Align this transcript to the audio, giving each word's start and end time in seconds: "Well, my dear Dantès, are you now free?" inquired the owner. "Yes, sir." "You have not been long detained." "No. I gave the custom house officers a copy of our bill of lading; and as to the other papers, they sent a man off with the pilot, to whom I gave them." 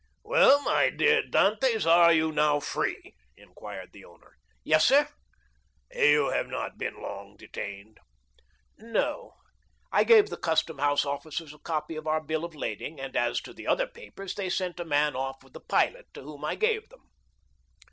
"Well, 0.23 0.63
my 0.63 0.89
dear 0.89 1.21
Dantès, 1.21 1.85
are 1.87 2.11
you 2.11 2.31
now 2.31 2.59
free?" 2.59 3.13
inquired 3.37 3.91
the 3.93 4.03
owner. 4.03 4.35
"Yes, 4.63 4.83
sir." 4.85 5.07
"You 5.91 6.31
have 6.31 6.47
not 6.47 6.79
been 6.79 6.95
long 6.99 7.35
detained." 7.37 7.99
"No. 8.79 9.35
I 9.91 10.03
gave 10.03 10.29
the 10.31 10.37
custom 10.37 10.79
house 10.79 11.05
officers 11.05 11.53
a 11.53 11.59
copy 11.59 11.95
of 11.97 12.07
our 12.07 12.19
bill 12.19 12.43
of 12.43 12.55
lading; 12.55 12.99
and 12.99 13.15
as 13.15 13.41
to 13.41 13.53
the 13.53 13.67
other 13.67 13.85
papers, 13.85 14.33
they 14.33 14.49
sent 14.49 14.79
a 14.79 14.85
man 14.85 15.15
off 15.15 15.43
with 15.43 15.53
the 15.53 15.59
pilot, 15.59 16.07
to 16.15 16.23
whom 16.23 16.43
I 16.45 16.55
gave 16.55 16.89
them." 16.89 17.11